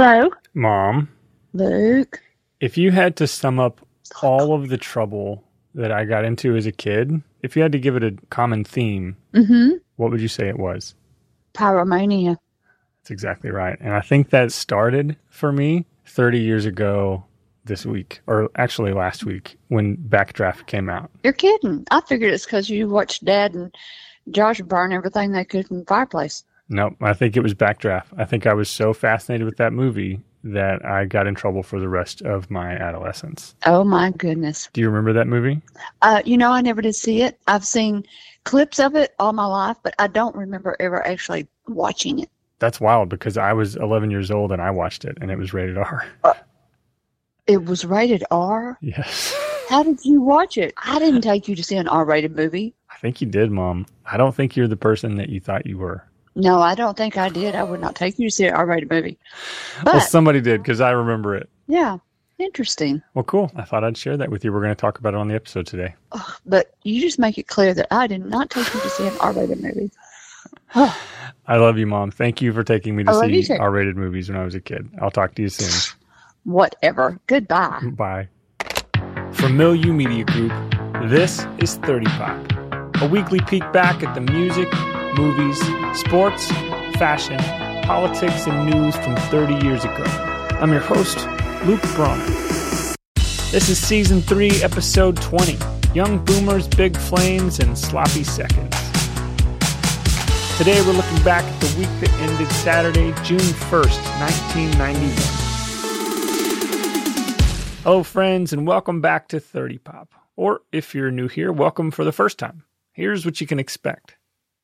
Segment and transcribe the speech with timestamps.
[0.00, 1.08] Hello, Mom,
[1.54, 2.22] Luke.
[2.60, 3.84] if you had to sum up
[4.22, 5.42] all of the trouble
[5.74, 8.62] that I got into as a kid, if you had to give it a common
[8.62, 9.70] theme, Mm-hmm.
[9.96, 10.94] what would you say it was?
[11.52, 12.36] Pyromania.
[13.00, 13.76] That's exactly right.
[13.80, 17.24] And I think that started for me 30 years ago
[17.64, 21.10] this week, or actually last week when Backdraft came out.
[21.24, 21.84] You're kidding.
[21.90, 23.74] I figured it's because you watched Dad and
[24.30, 26.44] Josh burn everything they could in the fireplace.
[26.68, 28.06] Nope, I think it was Backdraft.
[28.16, 31.80] I think I was so fascinated with that movie that I got in trouble for
[31.80, 33.54] the rest of my adolescence.
[33.66, 34.68] Oh my goodness.
[34.72, 35.60] Do you remember that movie?
[36.02, 37.38] Uh, you know, I never did see it.
[37.46, 38.04] I've seen
[38.44, 42.30] clips of it all my life, but I don't remember ever actually watching it.
[42.60, 45.52] That's wild because I was 11 years old and I watched it and it was
[45.52, 46.06] rated R.
[47.46, 48.78] It was rated R.
[48.80, 49.34] Yes.
[49.68, 50.72] How did you watch it?
[50.78, 52.74] I didn't take you to see an R-rated movie.
[52.90, 53.86] I think you did, Mom.
[54.06, 56.07] I don't think you're the person that you thought you were.
[56.38, 57.54] No, I don't think I did.
[57.56, 59.18] I would not take you to see an R-rated movie.
[59.82, 61.48] But well, somebody did because I remember it.
[61.66, 61.98] yeah,
[62.38, 63.02] interesting.
[63.14, 63.50] Well, cool.
[63.56, 64.52] I thought I'd share that with you.
[64.52, 65.96] We're going to talk about it on the episode today.
[66.12, 69.06] Ugh, but you just make it clear that I did not take you to see
[69.08, 69.90] an R-rated movie.
[70.74, 72.12] I love you, Mom.
[72.12, 73.60] Thank you for taking me to I love you see too.
[73.60, 74.88] R rated movies when I was a kid.
[75.02, 75.96] I'll talk to you soon.
[76.44, 77.18] Whatever.
[77.26, 77.80] Goodbye.
[77.92, 78.28] Bye.
[79.32, 80.52] From Milieu Media Group,
[81.10, 84.68] this is 30 Pop, a weekly peek back at the music,
[85.18, 85.58] movies,
[85.98, 86.46] sports,
[86.96, 87.38] fashion,
[87.82, 90.04] politics, and news from 30 years ago.
[90.60, 91.26] I'm your host,
[91.66, 92.20] Luke Braun.
[93.50, 95.58] This is Season 3, Episode 20
[95.92, 98.76] Young Boomers, Big Flames, and Sloppy Seconds.
[100.56, 105.10] Today we're looking back at the week that ended Saturday, June 1st, 1991.
[107.82, 110.14] Hello, friends, and welcome back to 30 Pop.
[110.36, 112.62] Or if you're new here, welcome for the first time.
[112.92, 114.17] Here's what you can expect.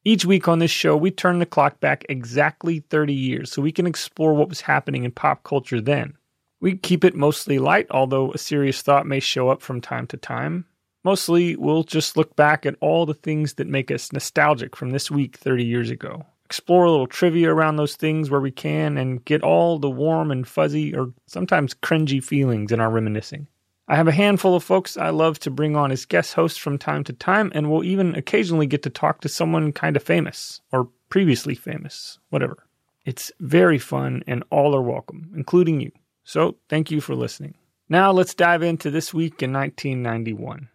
[0.06, 3.72] Each week on this show, we turn the clock back exactly 30 years so we
[3.72, 6.19] can explore what was happening in pop culture then.
[6.60, 10.19] We keep it mostly light, although a serious thought may show up from time to
[10.19, 10.66] time.
[11.04, 15.10] Mostly, we'll just look back at all the things that make us nostalgic from this
[15.10, 16.26] week 30 years ago.
[16.44, 20.31] Explore a little trivia around those things where we can and get all the warm
[20.31, 23.47] and fuzzy or sometimes cringy feelings in our reminiscing.
[23.87, 26.78] I have a handful of folks I love to bring on as guest hosts from
[26.78, 30.62] time to time, and we'll even occasionally get to talk to someone kind of famous
[30.72, 32.67] or previously famous, whatever.
[33.05, 35.93] It's very fun, and all are welcome, including you.
[36.25, 37.56] So, thank you for listening.
[37.91, 40.71] Now, let's dive into this week in 1991.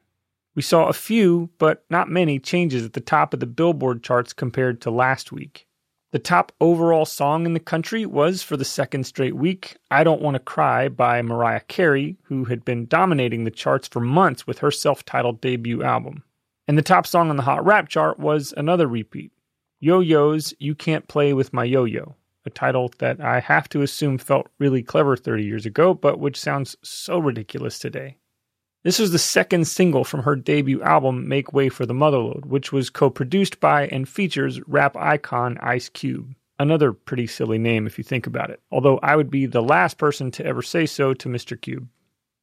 [0.53, 4.34] We saw a few, but not many, changes at the top of the Billboard charts
[4.34, 5.66] compared to last week.
[6.12, 10.24] The top overall song in the country was, for the second straight week, I Don't
[10.24, 14.58] Want to Cry by Mariah Carey, who had been dominating the charts for months with
[14.58, 16.24] her self titled debut album.
[16.68, 19.31] And the top song on the Hot Rap chart was another repeat
[19.80, 23.84] Yo Yo's You Can't Play With My Yo Yo, a title that I have to
[23.84, 28.18] assume felt really clever 30 years ago, but which sounds so ridiculous today.
[28.84, 32.72] This was the second single from her debut album, Make Way for the Motherlode, which
[32.72, 36.34] was co produced by and features rap icon Ice Cube.
[36.57, 39.97] Another pretty silly name if you think about it, although I would be the last
[39.97, 41.59] person to ever say so to Mr.
[41.59, 41.89] Cube.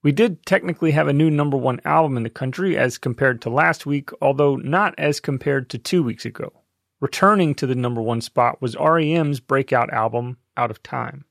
[0.02, 3.50] We did technically have a new number one album in the country as compared to
[3.50, 6.52] last week, although not as compared to two weeks ago.
[7.00, 11.25] Returning to the number one spot was REM's breakout album, Out of Time.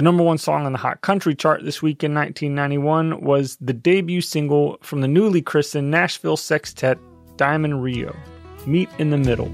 [0.00, 3.74] The number one song on the Hot Country chart this week in 1991 was the
[3.74, 6.98] debut single from the newly christened Nashville sextet
[7.36, 8.16] Diamond Rio,
[8.64, 9.52] Meet in the Middle.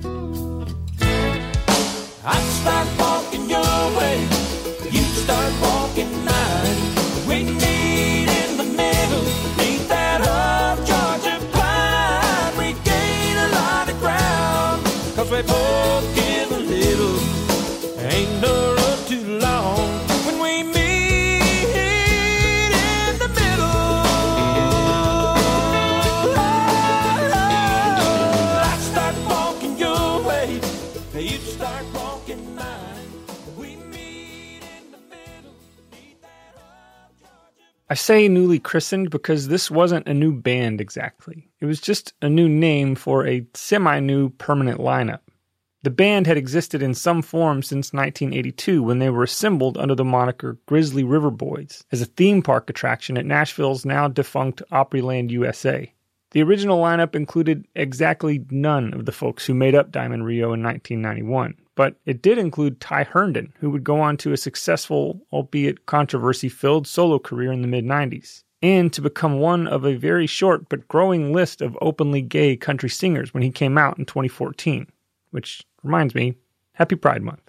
[2.24, 4.22] I'd start walking your way,
[4.92, 7.65] you start walking mine.
[37.88, 41.50] I say newly christened because this wasn't a new band exactly.
[41.60, 45.20] It was just a new name for a semi new permanent lineup.
[45.84, 50.04] The band had existed in some form since 1982 when they were assembled under the
[50.04, 55.92] moniker Grizzly River Boys as a theme park attraction at Nashville's now defunct Opryland USA.
[56.32, 60.60] The original lineup included exactly none of the folks who made up Diamond Rio in
[60.60, 65.86] 1991, but it did include Ty Herndon, who would go on to a successful, albeit
[65.86, 70.26] controversy filled, solo career in the mid 90s, and to become one of a very
[70.26, 74.90] short but growing list of openly gay country singers when he came out in 2014,
[75.30, 76.34] which reminds me,
[76.72, 77.42] Happy Pride Month.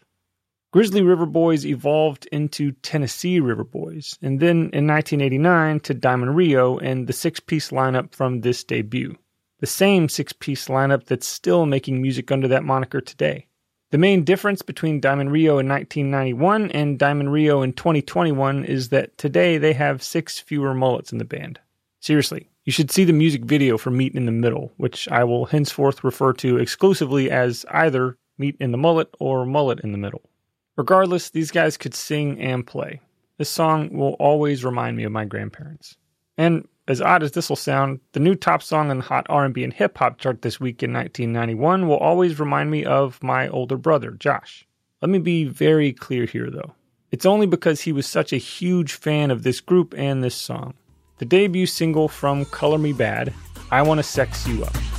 [0.72, 6.78] Grizzly River Boys evolved into Tennessee River Boys, and then in 1989 to Diamond Rio
[6.80, 9.18] and the six piece lineup from this debut.
[9.60, 13.48] The same six piece lineup that's still making music under that moniker today.
[13.90, 19.18] The main difference between Diamond Rio in 1991 and Diamond Rio in 2021 is that
[19.18, 21.62] today they have six fewer mullets in the band.
[22.02, 25.46] Seriously, you should see the music video for Meet in the Middle, which I will
[25.46, 30.30] henceforth refer to exclusively as either Meet in the Mullet or Mullet in the Middle.
[30.76, 33.00] Regardless, these guys could sing and play.
[33.38, 35.96] This song will always remind me of my grandparents.
[36.38, 39.64] And as odd as this will sound, the new top song on the Hot R&B
[39.64, 43.78] and Hip Hop chart this week in 1991 will always remind me of my older
[43.78, 44.66] brother, Josh.
[45.02, 46.74] Let me be very clear here though.
[47.12, 50.74] It's only because he was such a huge fan of this group and this song.
[51.20, 53.34] The debut single from Color Me Badd,
[53.72, 54.97] I Wanna Sex You Up.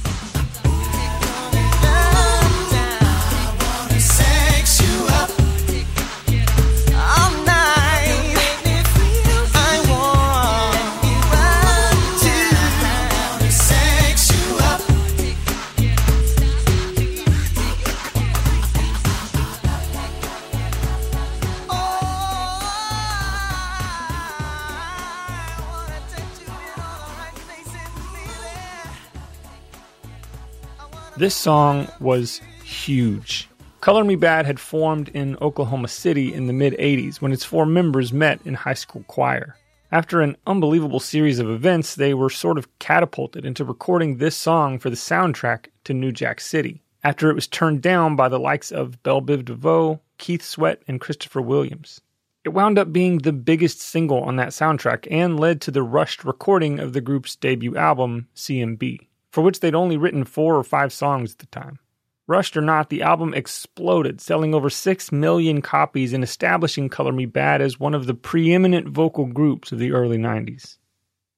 [31.19, 33.49] This song was huge.
[33.81, 37.67] Color Me Badd had formed in Oklahoma City in the mid 80s when its four
[37.67, 39.57] members met in high school choir.
[39.91, 44.79] After an unbelievable series of events, they were sort of catapulted into recording this song
[44.79, 48.71] for the soundtrack to New Jack City, after it was turned down by the likes
[48.71, 52.01] of Bell Biv DeVoe, Keith Sweat, and Christopher Williams.
[52.45, 56.23] It wound up being the biggest single on that soundtrack and led to the rushed
[56.23, 59.08] recording of the group's debut album, CMB,
[59.39, 61.79] for which they'd only written four or five songs at the time.
[62.27, 67.25] Rushed or not, the album exploded, selling over 6 million copies and establishing Color Me
[67.25, 70.79] Badd as one of the preeminent vocal groups of the early 90s.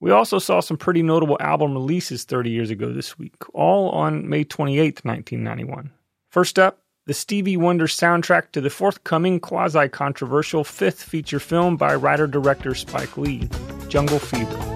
[0.01, 4.27] We also saw some pretty notable album releases 30 years ago this week, all on
[4.31, 5.93] May 28, 1991.
[6.31, 11.95] First up, the Stevie Wonder soundtrack to the forthcoming quasi controversial fifth feature film by
[11.95, 13.47] writer director Spike Lee,
[13.91, 14.70] Jungle Fever.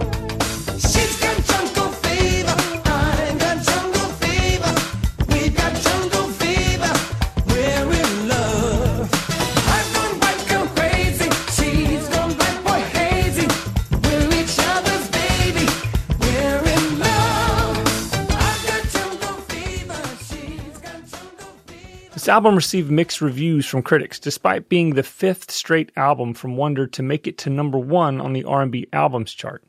[22.24, 26.86] This album received mixed reviews from critics, despite being the fifth straight album from Wonder
[26.86, 29.62] to make it to number one on the R&B albums chart.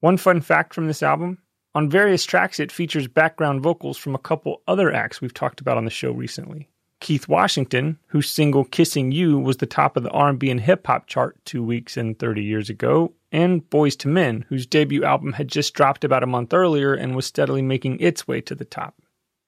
[0.00, 1.38] One fun fact from this album:
[1.76, 5.76] on various tracks, it features background vocals from a couple other acts we've talked about
[5.76, 6.68] on the show recently.
[6.98, 11.06] Keith Washington, whose single "Kissing You" was the top of the R&B and hip hop
[11.06, 15.46] chart two weeks and 30 years ago, and Boyz II Men, whose debut album had
[15.46, 19.00] just dropped about a month earlier and was steadily making its way to the top.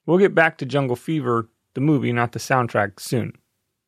[0.06, 3.32] We'll get back to Jungle Fever, the movie, not the soundtrack, soon.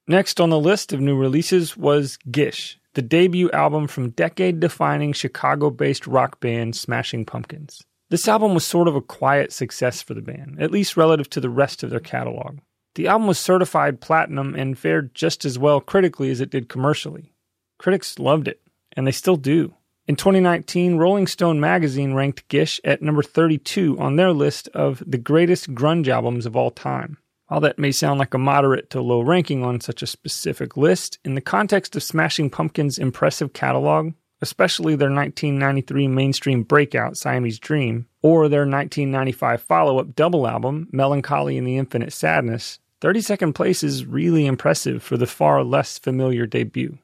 [0.07, 5.13] Next on the list of new releases was Gish, the debut album from decade defining
[5.13, 7.83] Chicago based rock band Smashing Pumpkins.
[8.11, 11.41] This album was sort of a quiet success for the band, at least relative to
[11.41, 12.59] the rest of their catalog.
[12.95, 17.33] The album was certified platinum and fared just as well critically as it did commercially.
[17.79, 18.61] Critics loved it,
[18.97, 19.75] and they still do.
[20.07, 25.19] In 2019, Rolling Stone magazine ranked Gish at number 32 on their list of the
[25.19, 27.19] greatest grunge albums of all time.
[27.51, 31.19] While that may sound like a moderate to low ranking on such a specific list,
[31.25, 38.07] in the context of Smashing Pumpkins' impressive catalog, especially their 1993 mainstream breakout Siamese Dream,
[38.23, 44.07] or their 1995 follow up double album Melancholy and the Infinite Sadness, 32nd place is
[44.07, 46.99] really impressive for the far less familiar debut.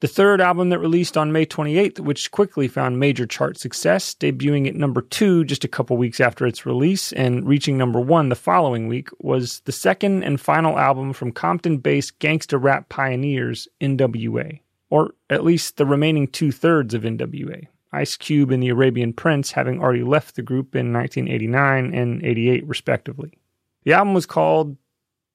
[0.00, 4.68] The third album that released on May 28th, which quickly found major chart success, debuting
[4.68, 8.36] at number two just a couple weeks after its release and reaching number one the
[8.36, 14.60] following week, was the second and final album from Compton based gangsta rap pioneers NWA,
[14.88, 17.66] or at least the remaining two thirds of NWA.
[17.90, 22.68] Ice Cube and the Arabian Prince having already left the group in 1989 and 88,
[22.68, 23.32] respectively.
[23.82, 24.76] The album was called,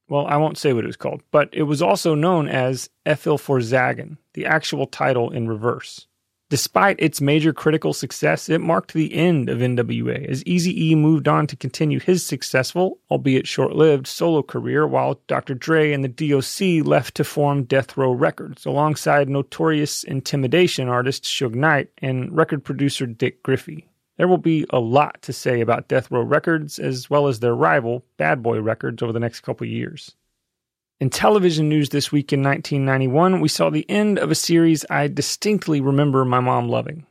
[0.07, 3.37] Well, I won't say what it was called, but it was also known as Ethel
[3.37, 6.07] for Zagen, the actual title in reverse.
[6.53, 11.27] Despite its major critical success, it marked the end of NWA as Easy E moved
[11.27, 15.55] on to continue his successful, albeit short-lived, solo career while Dr.
[15.55, 21.55] Dre and the DOC left to form Death Row Records alongside notorious intimidation artist Suge
[21.55, 23.87] Knight and record producer Dick Griffey.
[24.17, 27.55] There will be a lot to say about Death Row Records as well as their
[27.55, 30.15] rival, Bad Boy Records, over the next couple years.
[30.99, 35.07] In television news this week in 1991, we saw the end of a series I
[35.07, 37.05] distinctly remember my mom loving,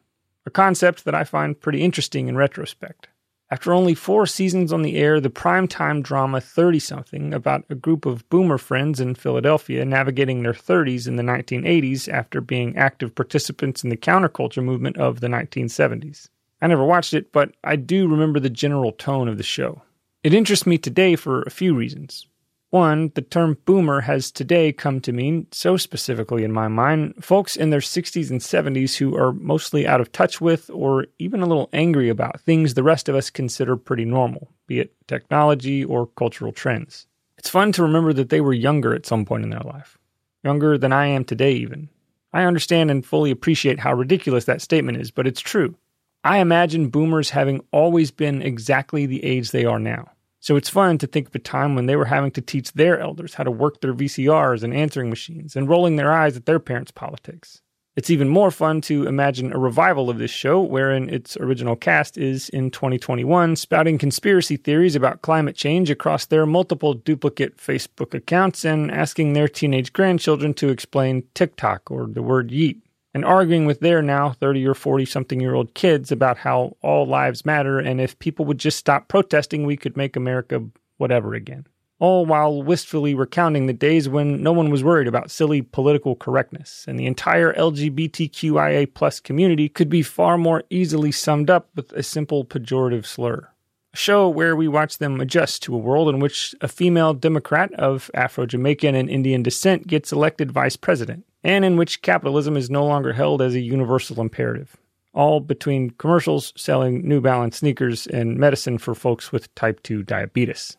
[0.47, 3.09] a concept that I find pretty interesting in retrospect.
[3.51, 8.07] After only four seasons on the air, the primetime drama 30 something about a group
[8.07, 13.85] of boomer friends in Philadelphia navigating their 30s in the 1980s after being active participants
[13.85, 16.29] in the counterculture movement of the 1970s.
[16.63, 19.83] I never watched it, but I do remember the general tone of the show.
[20.23, 22.27] It interests me today for a few reasons.
[22.73, 27.55] One, the term boomer has today come to mean, so specifically in my mind, folks
[27.55, 31.47] in their 60s and 70s who are mostly out of touch with or even a
[31.47, 36.07] little angry about things the rest of us consider pretty normal, be it technology or
[36.07, 37.07] cultural trends.
[37.37, 39.99] It's fun to remember that they were younger at some point in their life,
[40.43, 41.91] younger than I am today, even.
[42.33, 45.77] I understand and fully appreciate how ridiculous that statement is, but it's true.
[46.25, 50.11] I imagine boomers having always been exactly the age they are now.
[50.43, 52.99] So it's fun to think of a time when they were having to teach their
[52.99, 56.59] elders how to work their VCRs and answering machines and rolling their eyes at their
[56.59, 57.63] parents' politics.
[57.95, 62.19] It's even more fun to imagine a revival of this show wherein its original cast
[62.19, 68.65] is in 2021 spouting conspiracy theories about climate change across their multiple duplicate Facebook accounts
[68.65, 72.81] and asking their teenage grandchildren to explain TikTok or the word yeet
[73.15, 77.07] and arguing with their now 30 or 40 something year old kids about how all
[77.07, 80.65] lives matter and if people would just stop protesting, we could make America
[80.97, 81.67] whatever again.
[81.99, 86.85] All while wistfully recounting the days when no one was worried about silly political correctness,
[86.89, 92.03] and the entire LGBTQIA plus community could be far more easily summed up with a
[92.03, 93.49] simple pejorative slur.
[93.95, 97.73] A show where we watch them adjust to a world in which a female Democrat
[97.75, 102.71] of Afro Jamaican and Indian descent gets elected vice president and in which capitalism is
[102.71, 104.77] no longer held as a universal imperative.
[105.15, 110.77] All between commercials selling New Balance sneakers and medicine for folks with type 2 diabetes.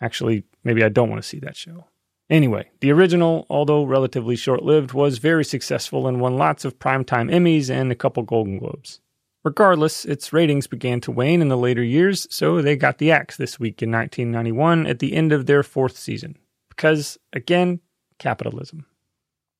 [0.00, 1.86] Actually, maybe I don't want to see that show.
[2.30, 7.30] Anyway, the original, although relatively short lived, was very successful and won lots of primetime
[7.30, 9.00] Emmys and a couple Golden Globes.
[9.44, 13.36] Regardless, its ratings began to wane in the later years, so they got the axe
[13.36, 16.38] this week in 1991 at the end of their fourth season.
[16.70, 17.80] Because, again,
[18.18, 18.86] capitalism.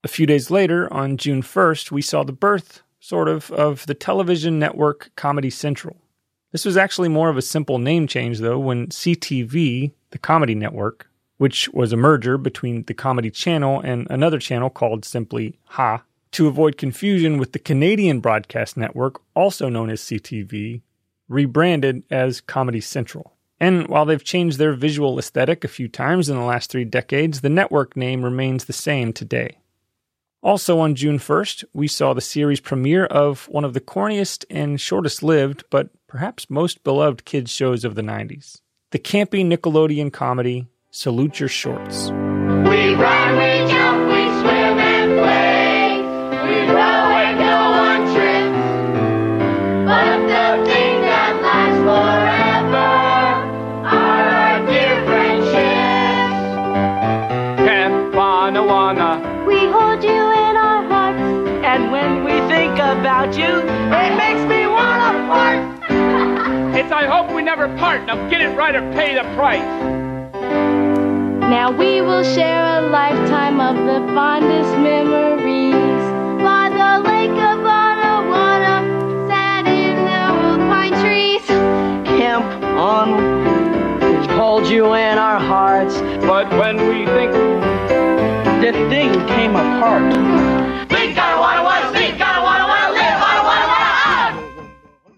[0.05, 3.95] A few days later, on June 1st, we saw the birth, sort of, of the
[3.95, 5.97] television network Comedy Central.
[6.53, 11.09] This was actually more of a simple name change, though, when CTV, the comedy network,
[11.39, 16.49] which was a merger between the Comedy Channel and another channel called simply Ha, to
[16.49, 20.83] avoid confusion with the Canadian broadcast network, also known as CTV,
[21.31, 23.33] rebranded as Comedy Central.
[23.59, 27.41] And while they've changed their visual aesthetic a few times in the last three decades,
[27.41, 29.57] the network name remains the same today.
[30.45, 34.79] Also on June 1st, we saw the series premiere of one of the corniest and
[34.79, 38.61] shortest lived, but perhaps most beloved kids' shows of the 90s.
[38.91, 42.11] The campy Nickelodeon comedy, Salute Your Shorts.
[42.11, 44.04] We run, we jump,
[66.95, 68.05] I hope we never part.
[68.07, 69.67] Now get it right or pay the price.
[71.41, 76.03] Now we will share a lifetime of the fondest memories.
[76.41, 78.77] By the lake of Anawana,
[79.29, 81.45] sat in the old pine trees.
[82.17, 82.47] Camp
[82.79, 83.09] on,
[83.99, 86.01] we hold you in our hearts.
[86.25, 87.33] But when we think
[88.65, 90.54] The thing came apart.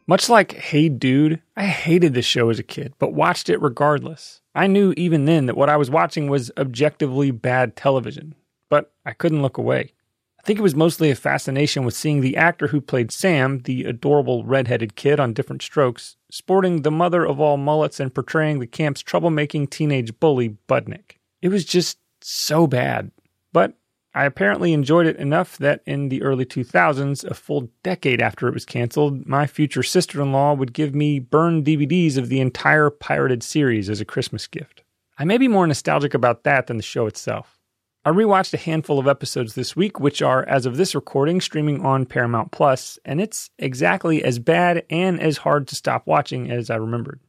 [0.09, 4.41] Much like Hey Dude, I hated this show as a kid, but watched it regardless.
[4.55, 8.37] I knew even then that what I was watching was objectively bad television,
[8.71, 9.95] but I couldn't look away.
[10.39, 13.83] I think it was mostly a fascination with seeing the actor who played Sam, the
[13.83, 18.69] adorable redheaded kid on Diff'rent Strokes, sporting the mother of all mullets and portraying the
[18.69, 21.17] camp's troublemaking teenage bully, Budnick.
[21.43, 23.11] It was just so bad.
[23.53, 23.75] But
[24.16, 28.54] I apparently enjoyed it enough that in the early 2000s, a full decade after it
[28.54, 32.88] was canceled, my future sister in law would give me burned DVDs of the entire
[32.88, 34.82] pirated series as a Christmas gift.
[35.18, 37.58] I may be more nostalgic about that than the show itself.
[38.06, 41.85] I rewatched a handful of episodes this week, which are, as of this recording, streaming
[41.85, 46.70] on Paramount Plus, and it's exactly as bad and as hard to stop watching as
[46.70, 47.20] I remembered.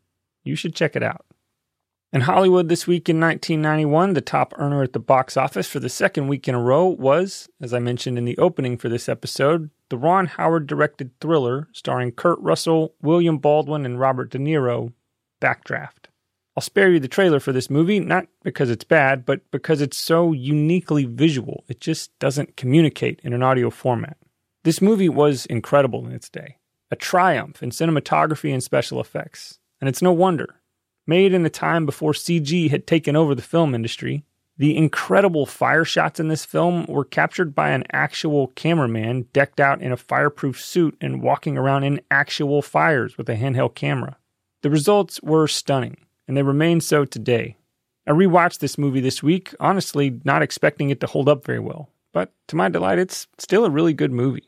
[0.45, 1.25] You should check it out.
[2.13, 5.89] In Hollywood this week in 1991, the top earner at the box office for the
[5.89, 9.69] second week in a row was, as I mentioned in the opening for this episode,
[9.89, 14.93] the Ron Howard directed thriller starring Kurt Russell, William Baldwin, and Robert De Niro,
[15.41, 16.05] Backdraft.
[16.55, 19.97] I'll spare you the trailer for this movie, not because it's bad, but because it's
[19.97, 21.65] so uniquely visual.
[21.67, 24.15] It just doesn't communicate in an audio format.
[24.63, 26.55] This movie was incredible in its day,
[26.89, 29.59] a triumph in cinematography and special effects.
[29.81, 30.56] And it's no wonder.
[31.09, 34.25] Made in a time before CG had taken over the film industry,
[34.57, 39.81] the incredible fire shots in this film were captured by an actual cameraman decked out
[39.81, 44.17] in a fireproof suit and walking around in actual fires with a handheld camera.
[44.63, 45.95] The results were stunning
[46.27, 47.55] and they remain so today.
[48.05, 51.89] I rewatched this movie this week, honestly not expecting it to hold up very well,
[52.11, 54.47] but to my delight, it's still a really good movie.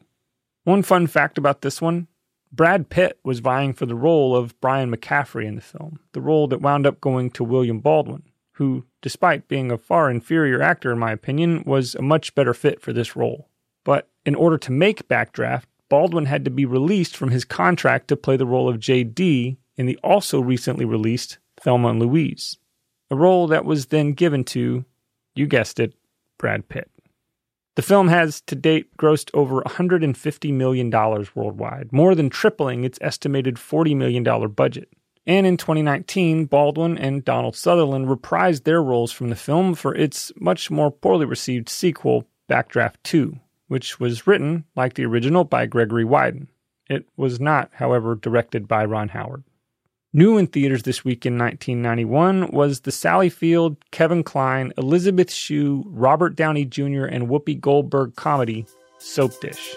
[0.65, 2.07] One fun fact about this one
[2.51, 6.47] Brad Pitt was vying for the role of Brian McCaffrey in the film, the role
[6.47, 10.99] that wound up going to William Baldwin, who, despite being a far inferior actor in
[10.99, 13.47] my opinion, was a much better fit for this role.
[13.83, 18.17] But in order to make Backdraft, Baldwin had to be released from his contract to
[18.17, 19.57] play the role of J.D.
[19.75, 22.57] in the also recently released Thelma and Louise,
[23.09, 24.85] a role that was then given to,
[25.35, 25.93] you guessed it,
[26.37, 26.89] Brad Pitt.
[27.79, 33.55] The film has to date grossed over $150 million worldwide, more than tripling its estimated
[33.55, 34.89] $40 million budget.
[35.25, 40.29] And in 2019, Baldwin and Donald Sutherland reprised their roles from the film for its
[40.35, 46.03] much more poorly received sequel, Backdraft 2, which was written, like the original, by Gregory
[46.03, 46.49] Widen.
[46.89, 49.45] It was not, however, directed by Ron Howard.
[50.11, 55.83] New in theaters this week in 1991 was the Sally Field, Kevin Kline, Elizabeth Shue,
[55.85, 58.65] Robert Downey Jr., and Whoopi Goldberg comedy
[58.99, 59.75] Soapdish.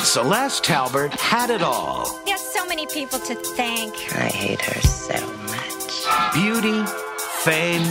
[0.00, 3.94] Celeste Talbert had it all He has so many people to thank.
[4.16, 6.34] I hate her so much.
[6.34, 6.84] beauty,
[7.44, 7.84] fame,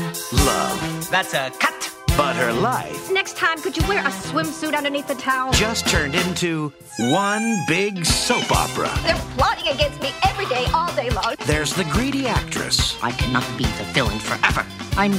[0.46, 1.10] love.
[1.10, 1.79] That's a cut.
[2.20, 5.54] But her life Next time, could you wear a swimsuit underneath the towel?
[5.54, 8.92] just turned into one big soap opera.
[9.04, 11.36] They're plotting against me every day, all day long.
[11.46, 14.66] There's the greedy actress, I cannot be the villain forever.
[14.98, 15.14] I'm.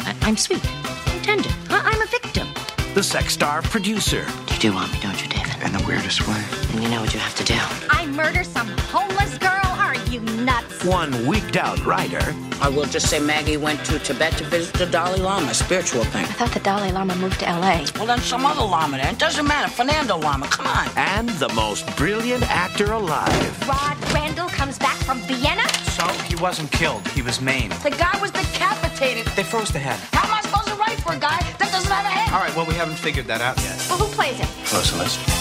[0.00, 0.60] I- I'm sweet.
[1.06, 1.48] I'm tender.
[1.70, 2.48] I- I'm a victim.
[2.94, 5.56] the sex star producer, You do want me, don't you, David?
[5.64, 6.42] In the weirdest way.
[6.72, 7.58] And you know what you have to do.
[7.90, 9.66] I murder some homeless girl?
[9.86, 10.84] Are you nuts?
[10.84, 12.24] one weeked out writer,
[12.62, 16.24] I will just say Maggie went to Tibet to visit the Dalai Lama, spiritual thing.
[16.24, 17.86] I thought the Dalai Lama moved to LA.
[17.96, 19.14] Well, then some other Lama then.
[19.14, 19.70] It doesn't matter.
[19.70, 20.88] Fernando Lama, come on.
[20.96, 23.68] and the most brilliant actor alive.
[23.68, 25.66] Rod Randall comes back from Vienna?
[25.96, 27.06] So he wasn't killed.
[27.08, 27.72] He was maimed.
[27.82, 29.26] The guy was decapitated.
[29.36, 29.98] They froze the head.
[30.12, 32.32] How am I supposed to write for a guy that doesn't have a head?
[32.34, 32.54] All right.
[32.54, 33.86] Well, we haven't figured that out yet.
[33.88, 34.48] Well, who plays him?
[34.66, 35.39] Close list.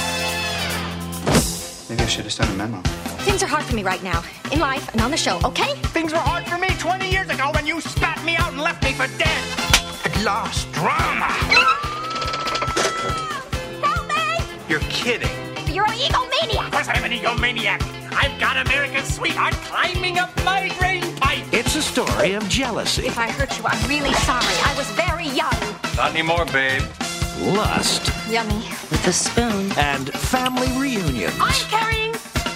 [1.90, 2.82] Maybe I should have sent a memo.
[3.26, 5.74] Things are hard for me right now, in life and on the show, okay?
[5.90, 8.84] Things were hard for me 20 years ago when you spat me out and left
[8.84, 9.44] me for dead.
[10.06, 11.26] At last, drama.
[13.82, 14.46] Help me!
[14.70, 15.34] You're kidding.
[15.74, 16.66] You're an egomaniac!
[16.68, 17.82] Of course I'm an egomaniac.
[18.14, 21.44] I've got America's sweetheart climbing up my drain pipe.
[21.52, 24.46] It's a story of jealousy, If I hurt you, I'm really sorry.
[24.46, 25.58] I was very young.
[25.96, 26.84] Not anymore, babe.
[27.42, 28.56] Lust, Yummy.
[28.92, 29.72] With a spoon.
[29.78, 32.14] and family reunions, I'm carrying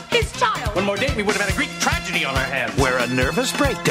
[0.10, 0.76] his child.
[0.76, 2.78] One more date, we would have had a Greek tragedy on our hands.
[2.80, 3.86] where a nervous breakdown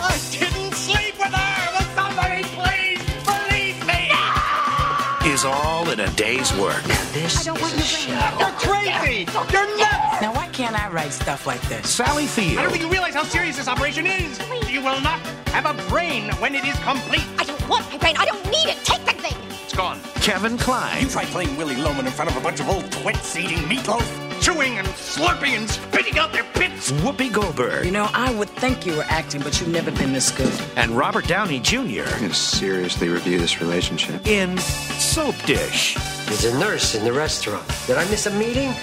[0.00, 1.72] I didn't sleep with her.
[1.72, 5.30] Will somebody please believe me?
[5.32, 6.82] is all in a day's work.
[7.12, 8.38] This I don't want you is a bringing show.
[8.38, 8.58] You're
[9.00, 9.28] crazy.
[9.52, 10.20] You're nuts.
[10.22, 11.88] Now, why can't I write stuff like this?
[11.90, 12.42] Sally Fee.
[12.56, 14.38] I don't Field, think you realize how serious this operation is.
[14.70, 17.26] You will not have a brain when it is complete.
[17.38, 18.14] I don't want my brain.
[18.18, 18.78] I don't need it.
[18.84, 19.47] Take the thing.
[19.78, 20.00] It's gone.
[20.22, 23.36] Kevin Kline, You Try playing Willy Loman in front of a bunch of old twits
[23.36, 24.02] eating meatloaf,
[24.42, 26.90] chewing and slurping and spitting out their pits.
[26.90, 30.32] Whoopi Goldberg, You know, I would think you were acting, but you've never been this
[30.32, 30.52] good.
[30.76, 32.02] and Robert Downey Jr.
[32.12, 34.26] I'm gonna seriously review this relationship.
[34.26, 35.96] in Soap Dish.
[36.28, 37.62] He's a nurse in the restaurant.
[37.86, 38.74] Did I miss a meeting?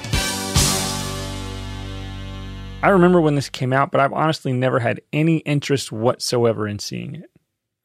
[2.81, 6.79] I remember when this came out, but I've honestly never had any interest whatsoever in
[6.79, 7.29] seeing it.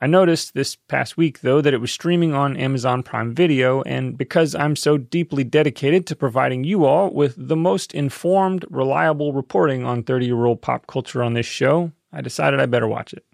[0.03, 4.17] I noticed this past week, though, that it was streaming on Amazon Prime Video, and
[4.17, 9.85] because I'm so deeply dedicated to providing you all with the most informed, reliable reporting
[9.85, 13.27] on 30 year old pop culture on this show, I decided I better watch it.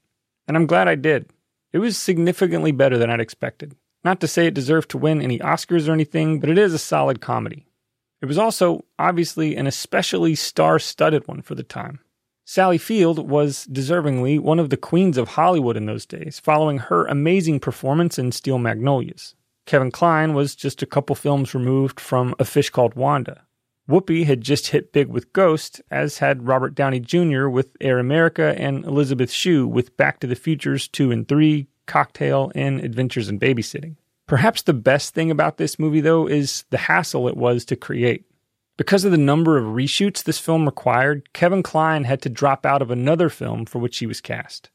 [0.49, 1.31] And I'm glad I did.
[1.73, 3.77] It was significantly better than I'd expected.
[4.03, 6.79] Not to say it deserved to win any Oscars or anything, but it is a
[6.79, 7.67] solid comedy.
[8.21, 12.01] It was also, obviously, an especially star studded one for the time.
[12.49, 17.05] Sally Field was deservingly one of the queens of Hollywood in those days, following her
[17.07, 19.35] amazing performance in Steel Magnolias.
[19.67, 23.43] Kevin Kline was just a couple films removed from A Fish Called Wanda.
[23.91, 27.49] Whoopi had just hit big with Ghost, as had Robert Downey Jr.
[27.49, 32.53] with Air America and Elizabeth Shue with Back to the Futures 2 and 3, Cocktail,
[32.55, 33.97] and Adventures in Babysitting.
[34.29, 38.25] Perhaps the best thing about this movie, though, is the hassle it was to create.
[38.77, 42.83] Because of the number of reshoots this film required, Kevin Kline had to drop out
[42.83, 44.71] of another film for which he was cast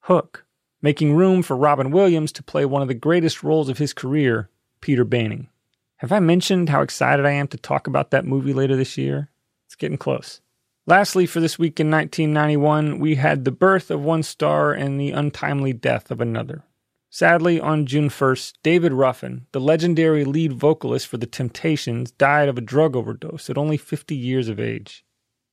[0.00, 0.44] Hook,
[0.82, 4.50] making room for Robin Williams to play one of the greatest roles of his career,
[4.80, 5.48] Peter Banning.
[5.98, 9.30] Have I mentioned how excited I am to talk about that movie later this year?
[9.66, 10.40] It's getting close.
[10.86, 15.12] Lastly, for this week in 1991, we had the birth of one star and the
[15.12, 16.64] untimely death of another.
[17.14, 22.58] Sadly, on June 1st, David Ruffin, the legendary lead vocalist for The Temptations, died of
[22.58, 25.04] a drug overdose at only 50 years of age.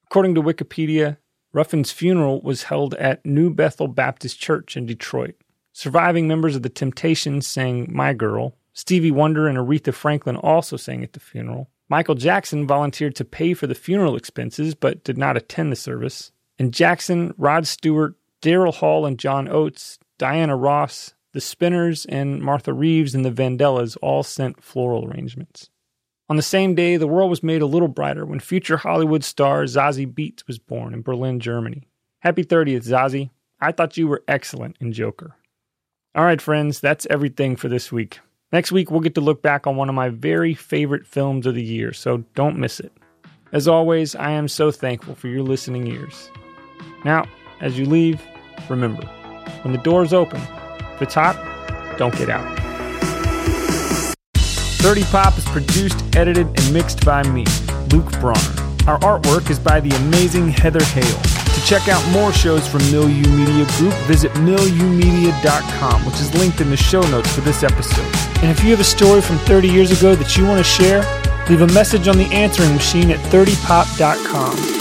[0.07, 1.17] According to Wikipedia,
[1.53, 5.35] Ruffin's funeral was held at New Bethel Baptist Church in Detroit.
[5.71, 8.55] Surviving members of The Temptations sang My Girl.
[8.73, 11.69] Stevie Wonder and Aretha Franklin also sang at the funeral.
[11.87, 16.31] Michael Jackson volunteered to pay for the funeral expenses but did not attend the service.
[16.57, 22.73] And Jackson, Rod Stewart, Daryl Hall, and John Oates, Diana Ross, the Spinners, and Martha
[22.73, 25.69] Reeves and the Vandellas all sent floral arrangements.
[26.29, 29.63] On the same day, the world was made a little brighter when future Hollywood star
[29.63, 31.87] Zazie Beetz was born in Berlin, Germany.
[32.19, 33.29] Happy 30th, Zazie.
[33.59, 35.35] I thought you were excellent in Joker.
[36.15, 38.19] All right, friends, that's everything for this week.
[38.51, 41.55] Next week, we'll get to look back on one of my very favorite films of
[41.55, 42.91] the year, so don't miss it.
[43.53, 46.29] As always, I am so thankful for your listening ears.
[47.03, 47.25] Now,
[47.59, 48.21] as you leave,
[48.69, 49.05] remember
[49.63, 50.41] when the doors open,
[51.01, 51.35] if top,
[51.97, 52.57] don't get out.
[54.81, 57.45] 30 Pop is produced, edited, and mixed by me,
[57.91, 58.39] Luke Bronner.
[58.87, 61.21] Our artwork is by the amazing Heather Hale.
[61.53, 66.71] To check out more shows from Milieu Media Group, visit milieumedia.com, which is linked in
[66.71, 68.05] the show notes for this episode.
[68.41, 71.03] And if you have a story from 30 years ago that you want to share,
[71.47, 74.80] leave a message on the answering machine at 30pop.com.